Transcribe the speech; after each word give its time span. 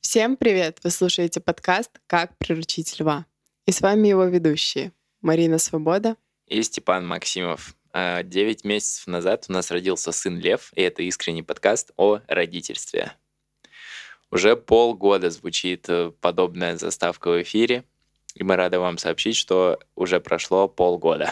Всем 0.00 0.36
привет! 0.36 0.78
Вы 0.84 0.90
слушаете 0.90 1.40
подкаст 1.40 1.90
«Как 2.06 2.38
приручить 2.38 3.00
льва». 3.00 3.26
И 3.66 3.72
с 3.72 3.80
вами 3.80 4.08
его 4.08 4.24
ведущие 4.24 4.92
Марина 5.20 5.58
Свобода 5.58 6.16
и 6.46 6.62
Степан 6.62 7.06
Максимов. 7.06 7.74
А, 7.92 8.22
девять 8.22 8.64
месяцев 8.64 9.06
назад 9.06 9.46
у 9.48 9.52
нас 9.52 9.70
родился 9.70 10.12
сын 10.12 10.38
Лев, 10.38 10.72
и 10.74 10.82
это 10.82 11.02
искренний 11.02 11.42
подкаст 11.42 11.90
о 11.96 12.20
родительстве. 12.28 13.12
Уже 14.30 14.56
полгода 14.56 15.30
звучит 15.30 15.86
э, 15.88 16.12
подобная 16.20 16.76
заставка 16.76 17.30
в 17.30 17.42
эфире, 17.42 17.84
и 18.34 18.42
мы 18.44 18.56
рады 18.56 18.78
вам 18.78 18.98
сообщить, 18.98 19.36
что 19.36 19.78
уже 19.94 20.20
прошло 20.20 20.68
полгода. 20.68 21.30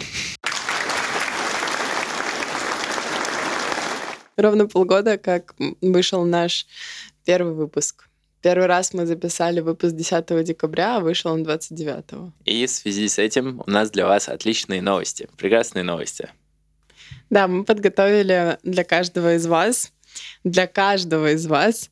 Ровно 4.37 4.67
полгода, 4.67 5.19
как 5.19 5.55
вышел 5.81 6.25
наш 6.25 6.67
первый 7.25 7.55
выпуск. 7.55 8.09
Первый 8.43 8.67
раз 8.67 8.93
мы 8.93 9.07
записали 9.07 9.61
выпуск 9.61 9.95
10 9.95 10.45
декабря, 10.45 10.97
а 10.97 11.01
вышел 11.01 11.33
он 11.33 11.45
29. 11.45 12.33
И 12.45 12.67
в 12.67 12.71
связи 12.71 13.09
с 13.09 13.19
этим 13.19 13.63
у 13.65 13.71
нас 13.71 13.91
для 13.91 14.05
вас 14.07 14.29
отличные 14.29 14.83
новости, 14.83 15.29
прекрасные 15.37 15.85
новости. 15.85 16.29
Да, 17.31 17.47
мы 17.47 17.65
подготовили 17.65 18.59
для 18.65 18.85
каждого 18.85 19.37
из 19.37 19.47
вас, 19.47 19.93
для 20.45 20.67
каждого 20.67 21.33
из 21.33 21.47
вас 21.47 21.91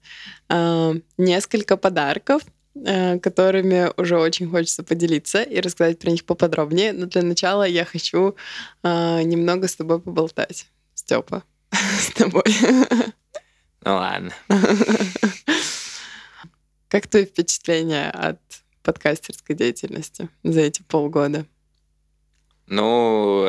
э, 0.49 0.95
несколько 1.19 1.77
подарков, 1.77 2.43
э, 2.75 3.19
которыми 3.21 3.88
уже 3.97 4.19
очень 4.19 4.51
хочется 4.51 4.83
поделиться 4.83 5.43
и 5.43 5.61
рассказать 5.61 6.01
про 6.01 6.11
них 6.11 6.25
поподробнее. 6.25 6.93
Но 6.93 7.07
для 7.07 7.23
начала 7.23 7.63
я 7.63 7.85
хочу 7.85 8.35
э, 8.83 9.23
немного 9.23 9.69
с 9.69 9.77
тобой 9.77 10.01
поболтать. 10.01 10.66
Степа, 10.95 11.45
с 11.98 12.12
тобой. 12.15 12.45
Ну 13.85 13.95
ладно. 13.95 14.32
Как 16.88 17.07
твои 17.07 17.24
впечатления 17.24 18.10
от 18.10 18.40
подкастерской 18.82 19.54
деятельности 19.54 20.29
за 20.43 20.60
эти 20.60 20.82
полгода? 20.82 21.46
Ну, 22.66 23.40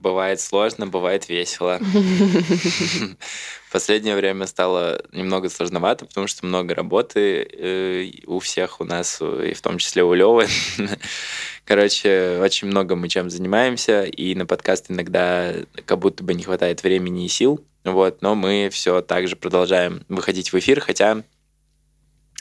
бывает 0.00 0.40
сложно, 0.40 0.86
бывает 0.86 1.28
весело. 1.28 1.78
В 1.80 3.16
последнее 3.72 4.16
время 4.16 4.46
стало 4.46 5.02
немного 5.12 5.48
сложновато, 5.48 6.06
потому 6.06 6.26
что 6.26 6.46
много 6.46 6.74
работы 6.74 7.42
э, 7.42 8.10
у 8.26 8.38
всех 8.38 8.80
у 8.80 8.84
нас, 8.84 9.20
и 9.20 9.54
в 9.54 9.60
том 9.60 9.78
числе 9.78 10.02
у 10.04 10.12
Лёвы. 10.14 10.46
Короче, 11.64 12.38
очень 12.42 12.68
много 12.68 12.94
мы 12.96 13.08
чем 13.08 13.30
занимаемся, 13.30 14.04
и 14.04 14.34
на 14.34 14.46
подкаст 14.46 14.90
иногда 14.90 15.54
как 15.86 15.98
будто 15.98 16.22
бы 16.22 16.34
не 16.34 16.42
хватает 16.42 16.82
времени 16.82 17.24
и 17.24 17.28
сил. 17.28 17.64
Вот, 17.84 18.22
но 18.22 18.34
мы 18.34 18.70
все 18.72 19.02
так 19.02 19.28
же 19.28 19.36
продолжаем 19.36 20.04
выходить 20.08 20.52
в 20.52 20.58
эфир, 20.58 20.80
хотя 20.80 21.22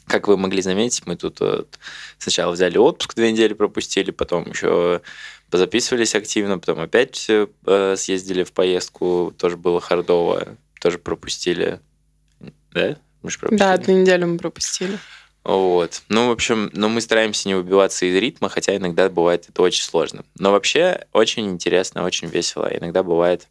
как 0.08 0.28
вы 0.28 0.38
могли 0.38 0.62
заметить, 0.62 1.06
мы 1.06 1.16
тут 1.16 1.40
вот 1.40 1.80
сначала 2.18 2.52
взяли 2.52 2.78
отпуск, 2.78 3.16
две 3.16 3.32
недели 3.32 3.54
пропустили, 3.54 4.12
потом 4.12 4.50
еще 4.50 5.02
позаписывались 5.50 6.16
активно, 6.16 6.60
потом 6.60 6.80
опять 6.80 7.28
э, 7.30 7.96
съездили 7.96 8.44
в 8.44 8.52
поездку, 8.52 9.34
тоже 9.38 9.58
было 9.58 9.80
хардово, 9.80 10.58
тоже 10.82 10.98
пропустили. 10.98 11.80
Да? 12.72 12.98
Мы 13.22 13.30
же 13.30 13.40
пропустили. 13.40 13.60
Да, 13.60 13.78
две 13.78 13.94
недели 13.94 14.24
мы 14.26 14.38
пропустили. 14.38 14.98
Вот. 15.44 16.04
Ну, 16.08 16.30
в 16.30 16.32
общем, 16.32 16.70
ну, 16.74 16.88
мы 16.90 17.02
стараемся 17.02 17.48
не 17.48 17.56
выбиваться 17.56 18.06
из 18.06 18.16
ритма, 18.16 18.50
хотя 18.50 18.76
иногда 18.76 19.10
бывает 19.10 19.46
это 19.50 19.62
очень 19.62 19.84
сложно. 19.84 20.24
Но 20.36 20.52
вообще 20.52 21.06
очень 21.12 21.50
интересно, 21.50 22.04
очень 22.04 22.30
весело. 22.30 22.66
Иногда 22.66 23.04
бывает 23.04 23.48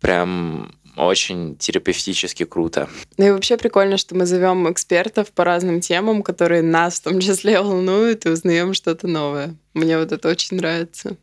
прям 0.00 0.74
очень 0.96 1.56
терапевтически 1.56 2.44
круто. 2.44 2.88
Ну 3.16 3.26
и 3.26 3.30
вообще 3.30 3.56
прикольно, 3.56 3.96
что 3.96 4.14
мы 4.14 4.26
зовем 4.26 4.70
экспертов 4.70 5.30
по 5.32 5.44
разным 5.44 5.80
темам, 5.80 6.22
которые 6.22 6.62
нас 6.62 7.00
в 7.00 7.04
том 7.04 7.20
числе 7.20 7.60
волнуют, 7.60 8.26
и 8.26 8.30
узнаем 8.30 8.74
что-то 8.74 9.06
новое. 9.06 9.54
Мне 9.74 9.98
вот 9.98 10.12
это 10.12 10.28
очень 10.28 10.56
нравится. 10.56 11.16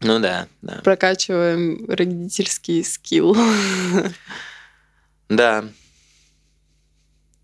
Ну 0.00 0.18
да, 0.18 0.48
да. 0.62 0.80
Прокачиваем 0.84 1.86
родительский 1.88 2.84
скилл. 2.84 3.36
Да. 5.28 5.64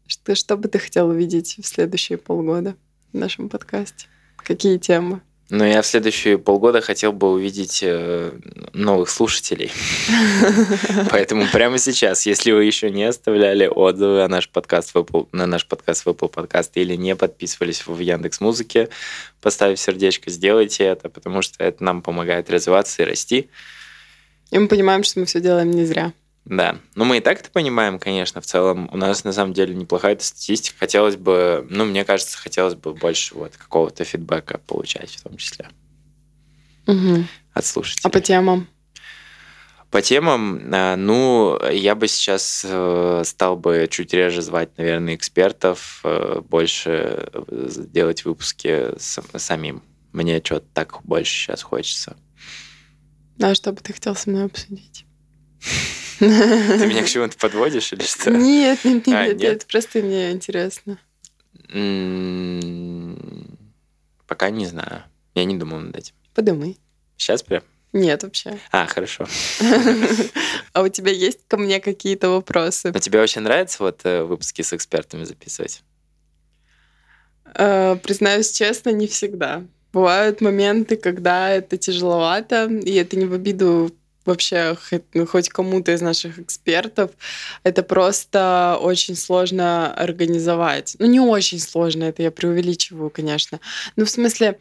Что, 0.06 0.34
что 0.34 0.56
бы 0.56 0.68
ты 0.68 0.78
хотел 0.78 1.08
увидеть 1.08 1.56
в 1.62 1.66
следующие 1.66 2.18
полгода 2.18 2.76
в 3.12 3.16
нашем 3.16 3.48
подкасте? 3.48 4.06
Какие 4.36 4.76
темы? 4.76 5.22
Но 5.50 5.66
я 5.66 5.82
в 5.82 5.86
следующие 5.86 6.38
полгода 6.38 6.80
хотел 6.80 7.12
бы 7.12 7.32
увидеть 7.32 7.80
э, 7.82 8.30
новых 8.72 9.10
слушателей. 9.10 9.72
Поэтому 11.10 11.46
прямо 11.52 11.76
сейчас, 11.78 12.24
если 12.24 12.52
вы 12.52 12.64
еще 12.64 12.88
не 12.88 13.02
оставляли 13.04 13.66
отзывы 13.66 14.18
на 14.18 14.28
наш 14.28 14.48
подкаст 14.48 14.94
Apple, 14.94 15.28
на 15.32 15.46
наш 15.46 15.66
подкаст 15.66 16.06
в 16.06 16.08
Apple 16.08 16.28
подкаст 16.28 16.76
или 16.76 16.94
не 16.94 17.16
подписывались 17.16 17.84
в 17.84 17.98
Яндекс 17.98 18.40
Музыке, 18.40 18.88
поставив 19.40 19.80
сердечко, 19.80 20.30
сделайте 20.30 20.84
это, 20.84 21.08
потому 21.08 21.42
что 21.42 21.64
это 21.64 21.82
нам 21.82 22.02
помогает 22.02 22.48
развиваться 22.48 23.02
и 23.02 23.06
расти. 23.06 23.50
И 24.52 24.58
мы 24.58 24.68
понимаем, 24.68 25.02
что 25.02 25.18
мы 25.18 25.26
все 25.26 25.40
делаем 25.40 25.72
не 25.72 25.84
зря. 25.84 26.12
Да, 26.44 26.78
ну 26.94 27.04
мы 27.04 27.18
и 27.18 27.20
так 27.20 27.40
это 27.40 27.50
понимаем, 27.50 27.98
конечно, 27.98 28.40
в 28.40 28.46
целом. 28.46 28.88
У 28.92 28.96
нас 28.96 29.24
на 29.24 29.32
самом 29.32 29.52
деле 29.52 29.74
неплохая 29.74 30.14
эта 30.14 30.24
статистика. 30.24 30.78
Хотелось 30.78 31.16
бы, 31.16 31.66
ну, 31.68 31.84
мне 31.84 32.04
кажется, 32.04 32.38
хотелось 32.38 32.74
бы 32.74 32.94
больше 32.94 33.34
вот 33.34 33.56
какого-то 33.56 34.04
фидбэка 34.04 34.58
получать 34.58 35.10
в 35.10 35.22
том 35.22 35.36
числе. 35.36 35.68
Угу. 36.86 37.24
От 37.52 37.66
слушателей. 37.66 38.02
А 38.04 38.10
по 38.10 38.20
темам? 38.20 38.68
По 39.90 40.02
темам, 40.02 40.70
а, 40.72 40.96
ну, 40.96 41.58
я 41.68 41.96
бы 41.96 42.06
сейчас 42.06 42.64
э, 42.66 43.22
стал 43.24 43.56
бы 43.56 43.88
чуть 43.90 44.14
реже 44.14 44.40
звать, 44.40 44.78
наверное, 44.78 45.16
экспертов, 45.16 46.00
э, 46.04 46.40
больше 46.48 47.28
э, 47.32 47.68
делать 47.88 48.24
выпуски 48.24 48.96
самим. 48.98 49.82
Мне 50.12 50.40
что-то 50.44 50.66
так 50.72 51.02
больше 51.02 51.32
сейчас 51.32 51.62
хочется. 51.62 52.16
А 53.42 53.54
что 53.54 53.72
бы 53.72 53.80
ты 53.80 53.92
хотел 53.92 54.14
со 54.14 54.30
мной 54.30 54.44
обсудить? 54.44 55.04
Ты 56.20 56.86
меня 56.86 57.02
к 57.04 57.08
чему-то 57.08 57.36
подводишь 57.38 57.92
или 57.92 58.02
что? 58.02 58.30
Нет, 58.30 58.84
нет, 58.84 59.06
нет, 59.06 59.16
а, 59.16 59.26
нет, 59.26 59.38
нет, 59.38 59.66
просто 59.66 60.00
мне 60.00 60.30
интересно. 60.32 60.98
Пока 64.26 64.50
не 64.50 64.66
знаю. 64.66 65.04
Я 65.34 65.44
не 65.44 65.56
думал 65.56 65.80
над 65.80 65.96
этим. 65.96 66.14
Подумай. 66.34 66.78
Сейчас 67.16 67.42
прям? 67.42 67.62
Нет, 67.92 68.22
вообще. 68.22 68.58
А, 68.70 68.86
хорошо. 68.86 69.26
А 70.72 70.82
у 70.82 70.88
тебя 70.88 71.10
есть 71.10 71.40
ко 71.48 71.56
мне 71.56 71.80
какие-то 71.80 72.28
вопросы? 72.28 72.92
А 72.94 73.00
тебе 73.00 73.18
вообще 73.18 73.40
нравится 73.40 73.82
вот 73.82 74.02
э, 74.04 74.22
выпуски 74.22 74.62
с 74.62 74.72
экспертами 74.72 75.24
записывать? 75.24 75.82
Э, 77.56 77.96
признаюсь 77.96 78.52
честно, 78.52 78.90
не 78.90 79.08
всегда. 79.08 79.64
Бывают 79.92 80.40
моменты, 80.40 80.96
когда 80.96 81.50
это 81.50 81.76
тяжеловато, 81.76 82.66
и 82.66 82.94
это 82.94 83.16
не 83.16 83.24
в 83.24 83.32
обиду 83.32 83.90
вообще 84.24 84.76
ну, 85.14 85.26
хоть 85.26 85.48
кому-то 85.48 85.92
из 85.92 86.00
наших 86.00 86.38
экспертов, 86.38 87.10
это 87.62 87.82
просто 87.82 88.78
очень 88.80 89.16
сложно 89.16 89.92
организовать. 89.94 90.96
Ну, 90.98 91.06
не 91.06 91.20
очень 91.20 91.58
сложно, 91.58 92.04
это 92.04 92.22
я 92.22 92.30
преувеличиваю, 92.30 93.10
конечно. 93.10 93.60
Ну, 93.96 94.04
в 94.04 94.10
смысле, 94.10 94.58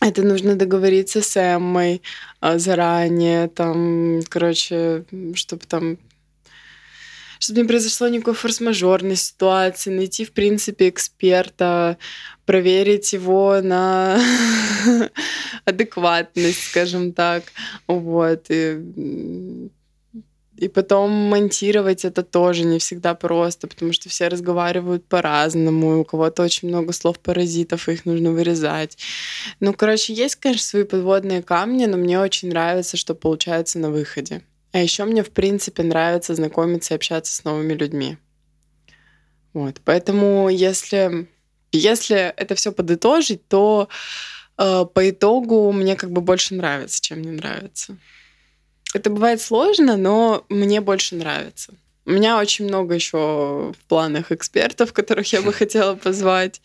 это 0.00 0.22
нужно 0.22 0.56
договориться 0.56 1.22
с 1.22 1.36
Эммой 1.36 2.02
а, 2.40 2.58
заранее, 2.58 3.48
там, 3.48 4.20
короче, 4.28 5.04
чтобы 5.34 5.64
там 5.66 5.98
чтобы 7.42 7.62
не 7.62 7.66
произошло 7.66 8.06
никакой 8.06 8.34
форс-мажорной 8.34 9.16
ситуации, 9.16 9.90
найти, 9.90 10.24
в 10.24 10.32
принципе, 10.32 10.88
эксперта, 10.88 11.98
проверить 12.46 13.12
его 13.12 13.60
на 13.60 14.20
адекватность, 15.64 16.68
скажем 16.70 17.12
так. 17.12 17.42
Вот. 17.88 18.44
И, 18.48 18.78
и 20.56 20.68
потом 20.68 21.10
монтировать 21.10 22.04
это 22.04 22.22
тоже 22.22 22.62
не 22.62 22.78
всегда 22.78 23.14
просто, 23.16 23.66
потому 23.66 23.92
что 23.92 24.08
все 24.08 24.28
разговаривают 24.28 25.04
по-разному, 25.06 25.98
у 25.98 26.04
кого-то 26.04 26.44
очень 26.44 26.68
много 26.68 26.92
слов-паразитов, 26.92 27.88
их 27.88 28.06
нужно 28.06 28.30
вырезать. 28.30 28.96
Ну, 29.58 29.74
короче, 29.74 30.14
есть, 30.14 30.36
конечно, 30.36 30.62
свои 30.62 30.84
подводные 30.84 31.42
камни, 31.42 31.86
но 31.86 31.96
мне 31.96 32.20
очень 32.20 32.50
нравится, 32.50 32.96
что 32.96 33.16
получается 33.16 33.80
на 33.80 33.90
выходе. 33.90 34.42
А 34.72 34.78
еще 34.78 35.04
мне, 35.04 35.22
в 35.22 35.30
принципе, 35.30 35.82
нравится 35.82 36.34
знакомиться 36.34 36.94
и 36.94 36.96
общаться 36.96 37.34
с 37.34 37.44
новыми 37.44 37.74
людьми. 37.74 38.16
Вот. 39.52 39.80
Поэтому, 39.84 40.48
если, 40.48 41.28
если 41.72 42.16
это 42.16 42.54
все 42.54 42.72
подытожить, 42.72 43.46
то 43.48 43.88
э, 44.56 44.86
по 44.92 45.10
итогу 45.10 45.70
мне 45.72 45.94
как 45.94 46.10
бы 46.10 46.22
больше 46.22 46.54
нравится, 46.54 47.02
чем 47.02 47.20
не 47.20 47.30
нравится. 47.30 47.98
Это 48.94 49.10
бывает 49.10 49.40
сложно, 49.40 49.96
но 49.96 50.44
мне 50.48 50.80
больше 50.80 51.16
нравится. 51.16 51.74
У 52.04 52.10
меня 52.10 52.38
очень 52.38 52.64
много 52.64 52.94
еще 52.94 53.72
в 53.72 53.88
планах 53.88 54.32
экспертов, 54.32 54.92
которых 54.92 55.32
я 55.32 55.40
бы 55.40 55.52
хотела 55.52 55.94
позвать. 55.94 56.60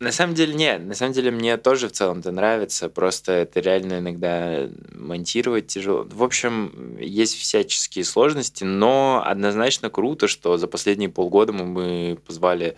На 0.00 0.12
самом 0.12 0.34
деле 0.34 0.54
нет. 0.54 0.82
На 0.82 0.94
самом 0.94 1.14
деле 1.14 1.30
мне 1.30 1.56
тоже 1.56 1.88
в 1.88 1.92
целом 1.92 2.18
это 2.18 2.30
нравится. 2.30 2.88
Просто 2.88 3.32
это 3.32 3.60
реально 3.60 4.00
иногда 4.00 4.68
монтировать 4.92 5.68
тяжело. 5.68 6.06
В 6.10 6.22
общем, 6.22 6.98
есть 7.00 7.36
всяческие 7.38 8.04
сложности, 8.04 8.64
но 8.64 9.22
однозначно 9.24 9.88
круто, 9.88 10.28
что 10.28 10.58
за 10.58 10.66
последние 10.66 11.08
полгода 11.08 11.52
мы 11.52 12.18
позвали 12.26 12.76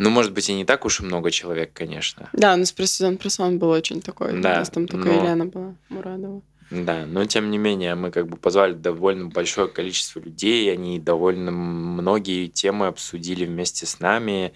ну, 0.00 0.10
может 0.10 0.32
быть, 0.32 0.48
и 0.48 0.54
не 0.54 0.64
так 0.64 0.84
уж 0.84 1.00
и 1.00 1.02
много 1.02 1.32
человек, 1.32 1.72
конечно. 1.72 2.30
Да, 2.32 2.56
но 2.56 2.64
про 2.76 2.86
сезон 2.86 3.18
про 3.18 3.30
сон 3.30 3.58
был 3.58 3.70
очень 3.70 4.00
такой. 4.00 4.40
Да, 4.40 4.52
у 4.52 4.58
нас 4.58 4.70
там 4.70 4.86
только 4.86 5.08
но... 5.08 5.14
Елена 5.14 5.46
была 5.46 5.74
Мурадова. 5.88 6.40
Да, 6.70 7.06
но 7.06 7.24
тем 7.24 7.50
не 7.50 7.56
менее 7.56 7.94
мы 7.94 8.10
как 8.10 8.28
бы 8.28 8.36
позвали 8.36 8.74
довольно 8.74 9.26
большое 9.26 9.68
количество 9.68 10.20
людей, 10.20 10.70
они 10.72 10.98
довольно 10.98 11.50
многие 11.50 12.48
темы 12.48 12.88
обсудили 12.88 13.46
вместе 13.46 13.86
с 13.86 14.00
нами, 14.00 14.52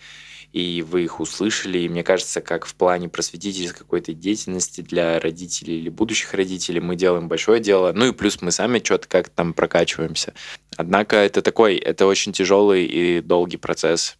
и 0.52 0.84
вы 0.86 1.04
их 1.04 1.20
услышали. 1.20 1.78
И 1.78 1.88
мне 1.88 2.04
кажется, 2.04 2.42
как 2.42 2.66
в 2.66 2.74
плане 2.74 3.08
просветительской 3.08 3.78
какой-то 3.78 4.12
деятельности 4.12 4.82
для 4.82 5.18
родителей 5.18 5.78
или 5.78 5.88
будущих 5.88 6.34
родителей 6.34 6.80
мы 6.80 6.96
делаем 6.96 7.28
большое 7.28 7.60
дело. 7.60 7.92
Ну 7.94 8.08
и 8.08 8.12
плюс 8.12 8.42
мы 8.42 8.52
сами 8.52 8.80
что-то 8.84 9.08
как 9.08 9.30
там 9.30 9.54
прокачиваемся. 9.54 10.34
Однако 10.76 11.16
это 11.16 11.40
такой, 11.40 11.76
это 11.76 12.06
очень 12.06 12.32
тяжелый 12.32 12.84
и 12.84 13.20
долгий 13.22 13.56
процесс 13.56 14.18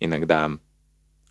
иногда 0.00 0.50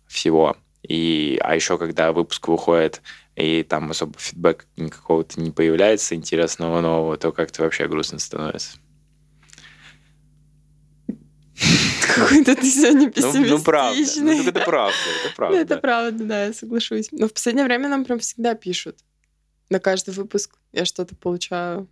всего. 0.06 0.56
И, 0.82 1.38
а 1.42 1.54
еще 1.54 1.76
когда 1.76 2.12
выпуск 2.12 2.48
выходит 2.48 3.02
и 3.38 3.62
там 3.62 3.90
особо 3.90 4.18
фидбэк 4.18 4.66
никакого-то 4.76 5.40
не 5.40 5.52
появляется 5.52 6.16
интересного 6.16 6.80
нового, 6.80 7.16
то 7.16 7.30
как-то 7.30 7.62
вообще 7.62 7.86
грустно 7.86 8.18
становится. 8.18 8.78
Какой-то 12.16 12.56
ты 12.56 12.68
сегодня 12.68 13.10
пессимистичный. 13.10 13.50
Ну, 13.50 13.58
ну 13.58 13.62
правда. 13.62 14.00
Ну, 14.16 14.48
это 14.48 14.60
правда, 14.60 14.96
это 15.24 15.34
правда. 15.36 15.56
Ну, 15.56 15.62
это 15.62 15.76
правда, 15.78 16.24
да, 16.24 16.44
я 16.46 16.52
соглашусь. 16.52 17.12
Но 17.12 17.28
в 17.28 17.32
последнее 17.32 17.64
время 17.64 17.88
нам 17.88 18.04
прям 18.04 18.18
всегда 18.18 18.54
пишут. 18.54 18.98
На 19.70 19.78
каждый 19.78 20.14
выпуск 20.14 20.58
я 20.72 20.84
что-то 20.84 21.14
получаю. 21.14 21.88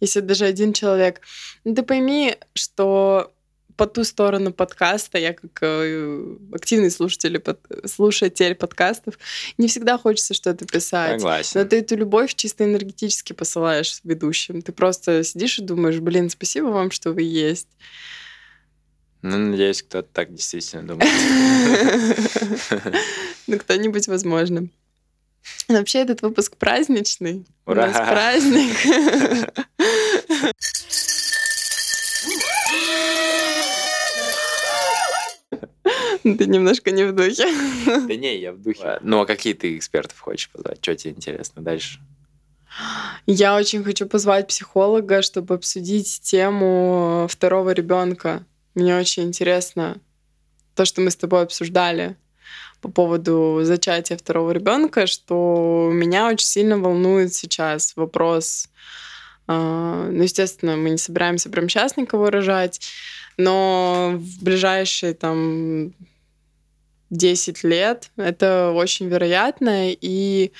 Если 0.00 0.20
даже 0.20 0.46
один 0.46 0.72
человек. 0.72 1.20
Ну, 1.64 1.74
ты 1.74 1.82
пойми, 1.82 2.36
что 2.54 3.34
по 3.78 3.86
ту 3.86 4.04
сторону 4.04 4.52
подкаста, 4.52 5.18
я 5.18 5.32
как 5.32 5.56
э, 5.62 6.36
активный 6.52 6.90
слушатель, 6.90 7.38
под, 7.38 7.60
слушатель 7.86 8.56
подкастов, 8.56 9.14
не 9.56 9.68
всегда 9.68 9.96
хочется 9.96 10.34
что-то 10.34 10.66
писать. 10.66 11.20
Согласен. 11.20 11.60
Но 11.60 11.66
ты 11.66 11.78
эту 11.78 11.96
любовь 11.96 12.34
чисто 12.34 12.64
энергетически 12.64 13.32
посылаешь 13.32 14.00
ведущим. 14.02 14.62
Ты 14.62 14.72
просто 14.72 15.22
сидишь 15.22 15.60
и 15.60 15.62
думаешь, 15.62 16.00
блин, 16.00 16.28
спасибо 16.28 16.66
вам, 16.66 16.90
что 16.90 17.12
вы 17.12 17.22
есть. 17.22 17.68
Ну, 19.22 19.38
надеюсь, 19.38 19.82
кто-то 19.82 20.08
так 20.12 20.34
действительно 20.34 20.82
думает. 20.86 21.10
Ну, 23.46 23.58
кто-нибудь, 23.58 24.08
возможно. 24.08 24.68
Вообще, 25.68 26.00
этот 26.00 26.20
выпуск 26.20 26.56
праздничный. 26.56 27.46
Ура! 27.64 27.84
У 27.84 27.86
нас 27.86 27.96
праздник. 27.96 28.76
Ты 36.38 36.46
немножко 36.46 36.90
не 36.90 37.04
в 37.04 37.14
духе. 37.14 37.46
Да 38.06 38.16
не, 38.16 38.38
я 38.38 38.52
в 38.52 38.60
духе. 38.60 38.98
Ну, 39.02 39.20
а 39.20 39.26
какие 39.26 39.54
ты 39.54 39.76
экспертов 39.76 40.18
хочешь 40.18 40.50
позвать? 40.50 40.78
Что 40.80 40.94
тебе 40.94 41.12
интересно 41.12 41.62
дальше? 41.62 42.00
Я 43.26 43.56
очень 43.56 43.82
хочу 43.82 44.06
позвать 44.06 44.46
психолога, 44.46 45.22
чтобы 45.22 45.54
обсудить 45.54 46.20
тему 46.22 47.26
второго 47.28 47.70
ребенка. 47.70 48.44
Мне 48.74 48.96
очень 48.96 49.24
интересно 49.24 49.96
то, 50.74 50.84
что 50.84 51.00
мы 51.00 51.10
с 51.10 51.16
тобой 51.16 51.42
обсуждали 51.42 52.16
по 52.80 52.88
поводу 52.88 53.60
зачатия 53.62 54.16
второго 54.16 54.52
ребенка, 54.52 55.06
что 55.06 55.90
меня 55.92 56.28
очень 56.28 56.46
сильно 56.46 56.78
волнует 56.78 57.34
сейчас 57.34 57.96
вопрос. 57.96 58.68
А, 59.48 60.08
ну, 60.10 60.22
естественно, 60.22 60.76
мы 60.76 60.90
не 60.90 60.98
собираемся 60.98 61.50
прям 61.50 61.68
сейчас 61.68 61.96
никого 61.96 62.30
рожать, 62.30 62.80
но 63.36 64.12
в 64.14 64.44
ближайшие 64.44 65.14
там 65.14 65.92
10 67.10 67.64
лет 67.64 68.10
это 68.16 68.72
очень 68.74 69.08
вероятно. 69.08 69.92
И 69.92 70.52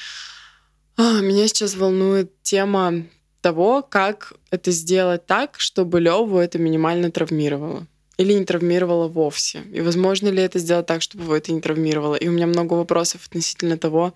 а, 0.96 1.20
меня 1.20 1.46
сейчас 1.48 1.76
волнует 1.76 2.32
тема 2.42 3.04
того, 3.40 3.82
как 3.82 4.32
это 4.50 4.70
сделать 4.70 5.26
так, 5.26 5.60
чтобы 5.60 6.00
Леву 6.00 6.38
это 6.38 6.58
минимально 6.58 7.10
травмировало. 7.10 7.86
Или 8.16 8.32
не 8.32 8.44
травмировало 8.44 9.06
вовсе. 9.06 9.62
И 9.72 9.80
возможно 9.80 10.28
ли 10.28 10.42
это 10.42 10.58
сделать 10.58 10.86
так, 10.86 11.02
чтобы 11.02 11.24
его 11.24 11.36
это 11.36 11.52
не 11.52 11.60
травмировало. 11.60 12.16
И 12.16 12.26
у 12.26 12.32
меня 12.32 12.48
много 12.48 12.74
вопросов 12.74 13.26
относительно 13.26 13.78
того, 13.78 14.12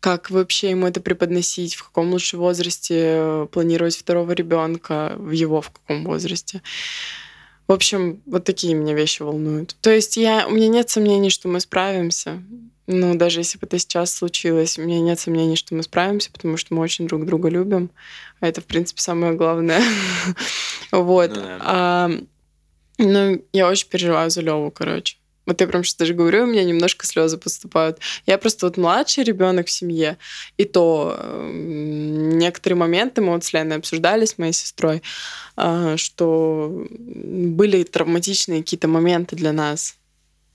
как 0.00 0.30
вообще 0.30 0.68
ему 0.68 0.86
это 0.86 1.00
преподносить, 1.00 1.76
в 1.76 1.84
каком 1.84 2.10
лучше 2.12 2.36
возрасте 2.36 3.48
планировать 3.50 3.96
второго 3.96 4.32
ребенка, 4.32 5.14
в 5.16 5.30
его 5.30 5.62
в 5.62 5.70
каком 5.70 6.04
возрасте. 6.04 6.60
В 7.66 7.72
общем, 7.72 8.20
вот 8.26 8.44
такие 8.44 8.74
меня 8.74 8.94
вещи 8.94 9.22
волнуют. 9.22 9.76
То 9.80 9.90
есть 9.90 10.16
я, 10.16 10.46
у 10.46 10.50
меня 10.50 10.68
нет 10.68 10.90
сомнений, 10.90 11.30
что 11.30 11.48
мы 11.48 11.60
справимся. 11.60 12.42
Ну, 12.86 13.14
даже 13.14 13.40
если 13.40 13.58
бы 13.58 13.66
это 13.66 13.78
сейчас 13.78 14.14
случилось, 14.14 14.78
у 14.78 14.82
меня 14.82 15.00
нет 15.00 15.18
сомнений, 15.18 15.56
что 15.56 15.74
мы 15.74 15.82
справимся, 15.82 16.30
потому 16.30 16.58
что 16.58 16.74
мы 16.74 16.82
очень 16.82 17.06
друг 17.06 17.24
друга 17.24 17.48
любим. 17.48 17.90
А 18.40 18.46
это, 18.46 18.60
в 18.60 18.64
принципе, 18.64 19.00
самое 19.00 19.34
главное. 19.34 19.82
Вот. 20.90 21.32
Ну, 21.34 22.28
ну, 22.98 23.44
я 23.52 23.68
очень 23.68 23.88
переживаю 23.88 24.30
за 24.30 24.42
Леву, 24.42 24.70
короче. 24.70 25.16
Вот 25.46 25.60
я 25.60 25.66
прям 25.66 25.84
сейчас 25.84 25.96
даже 25.96 26.14
говорю, 26.14 26.44
у 26.44 26.46
меня 26.46 26.64
немножко 26.64 27.06
слезы 27.06 27.36
поступают. 27.36 27.98
Я 28.26 28.38
просто 28.38 28.66
вот 28.66 28.76
младший 28.76 29.24
ребенок 29.24 29.66
в 29.66 29.70
семье, 29.70 30.16
и 30.56 30.64
то 30.64 31.16
э, 31.18 31.50
некоторые 31.52 32.78
моменты 32.78 33.20
мы 33.20 33.32
вот 33.32 33.44
с 33.44 33.52
Леной 33.52 33.76
обсуждали 33.76 34.24
с 34.24 34.38
моей 34.38 34.52
сестрой, 34.52 35.02
э, 35.56 35.96
что 35.96 36.86
были 36.90 37.82
травматичные 37.84 38.62
какие-то 38.62 38.88
моменты 38.88 39.36
для 39.36 39.52
нас. 39.52 39.96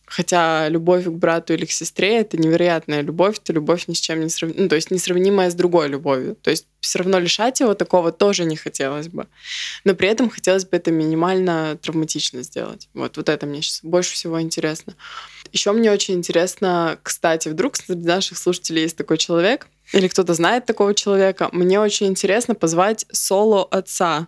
Хотя 0.10 0.68
любовь 0.70 1.06
к 1.06 1.10
брату 1.10 1.54
или 1.54 1.66
к 1.66 1.72
сестре— 1.72 2.18
это 2.20 2.36
невероятная 2.36 3.02
любовь, 3.02 3.38
это 3.38 3.54
любовь 3.54 3.88
ни 3.88 3.94
с 3.94 4.00
чем 4.00 4.22
не 4.22 4.30
сравнимая, 4.30 4.64
ну, 4.64 4.70
то 4.70 4.76
есть 4.76 4.90
несравнимая 4.90 5.52
с 5.52 5.54
другой 5.54 5.88
любовью. 5.88 6.36
То 6.36 6.50
есть 6.50 6.66
все 6.80 7.00
равно 7.00 7.20
лишать 7.20 7.60
его 7.60 7.76
такого 7.76 8.12
тоже 8.12 8.46
не 8.46 8.56
хотелось 8.56 9.08
бы. 9.08 9.28
Но 9.84 9.94
при 9.94 10.08
этом 10.08 10.32
хотелось 10.32 10.66
бы 10.66 10.76
это 10.78 10.92
минимально 10.92 11.78
травматично 11.80 12.42
сделать. 12.42 12.90
Вот, 12.96 13.18
вот 13.18 13.30
это 13.30 13.46
мне 13.46 13.62
сейчас 13.62 13.82
больше 13.84 14.14
всего 14.16 14.42
интересно. 14.42 14.96
Еще 15.52 15.72
мне 15.74 15.92
очень 15.92 16.16
интересно, 16.16 16.98
кстати, 17.04 17.48
вдруг 17.50 17.76
среди 17.76 18.08
наших 18.08 18.40
слушателей 18.40 18.82
есть 18.82 18.98
такой 18.98 19.20
человек, 19.20 19.68
или 19.94 20.08
кто-то 20.08 20.34
знает 20.34 20.66
такого 20.66 20.96
человека, 20.96 21.50
мне 21.52 21.80
очень 21.80 22.08
интересно 22.08 22.56
позвать 22.56 23.06
соло 23.12 23.64
отца 23.64 24.28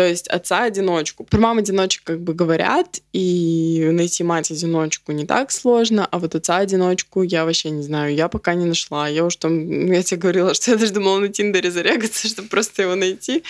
то 0.00 0.06
есть 0.06 0.28
отца-одиночку. 0.28 1.24
Про 1.24 1.38
мам-одиночек 1.40 2.04
как 2.04 2.22
бы 2.22 2.32
говорят, 2.32 3.02
и 3.12 3.86
найти 3.92 4.24
мать-одиночку 4.24 5.12
не 5.12 5.26
так 5.26 5.50
сложно, 5.50 6.08
а 6.10 6.18
вот 6.18 6.34
отца-одиночку 6.34 7.22
я 7.22 7.44
вообще 7.44 7.68
не 7.68 7.82
знаю, 7.82 8.14
я 8.14 8.28
пока 8.28 8.54
не 8.54 8.64
нашла. 8.64 9.08
Я 9.08 9.26
уж 9.26 9.36
там, 9.36 9.68
ну, 9.68 9.92
я 9.92 10.02
тебе 10.02 10.18
говорила, 10.18 10.54
что 10.54 10.70
я 10.70 10.78
даже 10.78 10.94
думала 10.94 11.18
на 11.18 11.28
Тиндере 11.28 11.70
зарегаться, 11.70 12.28
чтобы 12.28 12.48
просто 12.48 12.80
его 12.80 12.94
найти. 12.94 13.44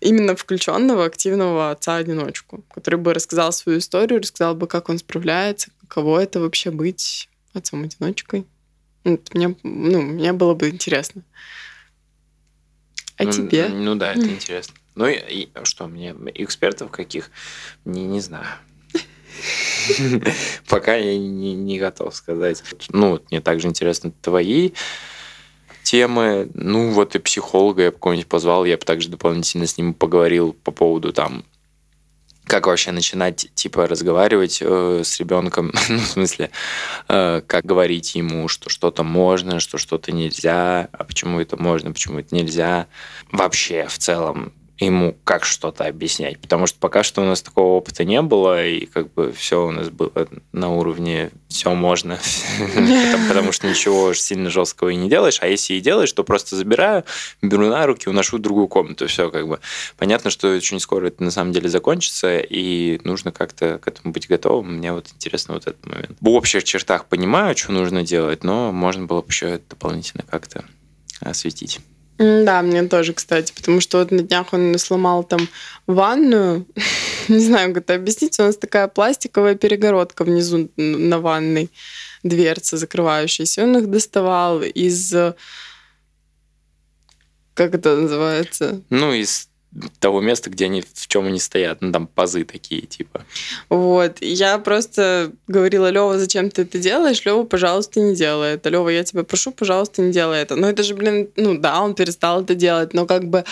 Именно 0.00 0.36
включенного, 0.36 1.04
активного 1.04 1.70
отца-одиночку, 1.70 2.64
который 2.72 2.98
бы 2.98 3.12
рассказал 3.12 3.52
свою 3.52 3.80
историю, 3.80 4.22
рассказал 4.22 4.54
бы, 4.54 4.66
как 4.68 4.88
он 4.88 4.96
справляется, 4.96 5.70
каково 5.82 6.22
это 6.22 6.40
вообще 6.40 6.70
быть 6.70 7.28
отцом-одиночкой. 7.52 8.46
Мне, 9.04 9.54
ну, 9.62 10.00
мне 10.00 10.32
было 10.32 10.54
бы 10.54 10.70
интересно. 10.70 11.24
А 13.18 13.24
ну, 13.24 13.32
тебе? 13.32 13.68
Ну 13.68 13.96
да, 13.96 14.12
это 14.12 14.26
интересно. 14.26 14.74
Ну 14.98 15.06
и, 15.06 15.14
и 15.14 15.48
что, 15.62 15.86
мне 15.86 16.12
экспертов 16.34 16.90
каких? 16.90 17.30
Не, 17.84 18.04
не 18.04 18.20
знаю. 18.20 18.46
Пока 20.68 20.96
я 20.96 21.16
не, 21.16 21.54
не 21.54 21.78
готов 21.78 22.12
сказать. 22.16 22.64
Ну, 22.88 23.20
мне 23.30 23.40
также 23.40 23.68
интересны 23.68 24.12
твои 24.20 24.72
темы. 25.84 26.50
Ну, 26.52 26.90
вот 26.90 27.14
и 27.14 27.20
психолога 27.20 27.82
я 27.82 27.90
бы 27.92 27.98
кого-нибудь 27.98 28.26
позвал, 28.26 28.64
я 28.64 28.76
бы 28.76 28.84
также 28.84 29.08
дополнительно 29.08 29.68
с 29.68 29.78
ним 29.78 29.94
поговорил 29.94 30.52
по 30.52 30.72
поводу 30.72 31.12
там 31.12 31.44
как 32.44 32.66
вообще 32.66 32.92
начинать 32.92 33.50
типа 33.54 33.86
разговаривать 33.86 34.60
э, 34.62 35.02
с 35.04 35.20
ребенком, 35.20 35.70
ну, 35.90 35.98
в 35.98 36.06
смысле, 36.06 36.50
э, 37.06 37.42
как 37.46 37.64
говорить 37.66 38.14
ему, 38.14 38.48
что 38.48 38.70
что-то 38.70 39.04
можно, 39.04 39.60
что 39.60 39.76
что-то 39.76 40.12
нельзя, 40.12 40.88
а 40.90 41.04
почему 41.04 41.40
это 41.40 41.56
можно, 41.56 41.92
почему 41.92 42.20
это 42.20 42.34
нельзя. 42.34 42.86
Вообще, 43.30 43.86
в 43.86 43.98
целом, 43.98 44.54
ему 44.80 45.16
как 45.24 45.44
что-то 45.44 45.86
объяснять, 45.86 46.38
потому 46.38 46.66
что 46.66 46.78
пока 46.78 47.02
что 47.02 47.22
у 47.22 47.24
нас 47.24 47.42
такого 47.42 47.76
опыта 47.76 48.04
не 48.04 48.22
было, 48.22 48.64
и 48.64 48.86
как 48.86 49.12
бы 49.12 49.32
все 49.32 49.66
у 49.66 49.70
нас 49.70 49.90
было 49.90 50.28
на 50.52 50.70
уровне 50.70 51.30
все 51.48 51.74
можно, 51.74 52.18
потому 53.28 53.52
что 53.52 53.68
ничего 53.68 54.14
сильно 54.14 54.50
жесткого 54.50 54.90
и 54.90 54.96
не 54.96 55.08
делаешь, 55.08 55.38
а 55.40 55.48
если 55.48 55.74
и 55.74 55.80
делаешь, 55.80 56.12
то 56.12 56.22
просто 56.22 56.54
забираю, 56.56 57.04
беру 57.42 57.66
на 57.66 57.86
руки, 57.86 58.08
уношу 58.08 58.36
в 58.36 58.40
другую 58.40 58.68
комнату, 58.68 59.08
все 59.08 59.30
как 59.30 59.48
бы. 59.48 59.58
Понятно, 59.96 60.30
что 60.30 60.54
очень 60.54 60.78
скоро 60.78 61.08
это 61.08 61.22
на 61.24 61.30
самом 61.30 61.52
деле 61.52 61.68
закончится, 61.68 62.38
и 62.38 63.00
нужно 63.04 63.32
как-то 63.32 63.78
к 63.78 63.88
этому 63.88 64.12
быть 64.12 64.28
готовым. 64.28 64.76
Мне 64.76 64.92
вот 64.92 65.08
интересно 65.14 65.54
вот 65.54 65.66
этот 65.66 65.84
момент. 65.86 66.16
В 66.20 66.28
общих 66.28 66.62
чертах 66.64 67.06
понимаю, 67.06 67.56
что 67.56 67.72
нужно 67.72 68.04
делать, 68.04 68.44
но 68.44 68.70
можно 68.70 69.06
было 69.06 69.22
бы 69.22 69.28
еще 69.28 69.60
дополнительно 69.68 70.24
как-то 70.28 70.64
осветить. 71.20 71.80
Да, 72.18 72.62
мне 72.62 72.82
тоже, 72.84 73.12
кстати, 73.12 73.52
потому 73.52 73.80
что 73.80 73.98
вот 73.98 74.10
на 74.10 74.22
днях 74.22 74.52
он 74.52 74.76
сломал 74.78 75.22
там 75.22 75.48
ванную. 75.86 76.66
Не 77.28 77.38
знаю, 77.38 77.72
как 77.72 77.84
это 77.84 77.94
объяснить. 77.94 78.38
У 78.40 78.42
нас 78.42 78.56
такая 78.56 78.88
пластиковая 78.88 79.54
перегородка 79.54 80.24
внизу 80.24 80.68
на 80.76 81.20
ванной, 81.20 81.70
дверца 82.24 82.76
закрывающаяся. 82.76 83.62
Он 83.62 83.78
их 83.78 83.88
доставал 83.88 84.62
из... 84.62 85.12
Как 87.54 87.74
это 87.74 87.96
называется? 87.96 88.82
Ну, 88.90 89.12
из 89.12 89.48
того 90.00 90.20
места, 90.20 90.50
где 90.50 90.64
они, 90.64 90.82
в 90.82 91.06
чем 91.08 91.26
они 91.26 91.38
стоят, 91.38 91.78
ну 91.80 91.92
там 91.92 92.06
пазы 92.06 92.44
такие, 92.44 92.82
типа. 92.82 93.24
Вот, 93.68 94.18
я 94.20 94.58
просто 94.58 95.32
говорила, 95.46 95.90
Лева, 95.90 96.18
зачем 96.18 96.50
ты 96.50 96.62
это 96.62 96.78
делаешь? 96.78 97.24
Лева, 97.24 97.44
пожалуйста, 97.44 98.00
не 98.00 98.14
делай 98.14 98.54
это. 98.54 98.70
Лева, 98.70 98.88
я 98.88 99.04
тебя 99.04 99.24
прошу, 99.24 99.52
пожалуйста, 99.52 100.02
не 100.02 100.12
делай 100.12 100.40
это. 100.40 100.56
Но 100.56 100.68
это 100.68 100.82
же, 100.82 100.94
блин, 100.94 101.28
ну 101.36 101.58
да, 101.58 101.80
он 101.82 101.94
перестал 101.94 102.42
это 102.42 102.54
делать, 102.54 102.94
но 102.94 103.06
как 103.06 103.28
бы 103.28 103.44